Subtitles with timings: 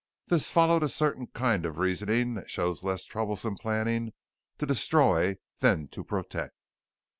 [0.29, 4.13] This followed a certain kind of reasoning that shows less troublesome planning
[4.57, 6.55] to destroy than to protect.